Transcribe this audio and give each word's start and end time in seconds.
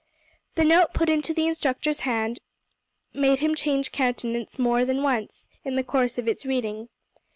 The 0.55 0.63
note 0.65 0.95
put 0.95 1.09
into 1.11 1.31
the 1.31 1.45
instructor's 1.45 1.99
hand, 1.99 2.39
made 3.13 3.37
him 3.37 3.53
change 3.53 3.91
countenance 3.91 4.57
more 4.57 4.83
than 4.83 5.03
once 5.03 5.47
in 5.63 5.75
the 5.75 5.83
course 5.83 6.17
of 6.17 6.27
its 6.27 6.43
reading. 6.43 6.89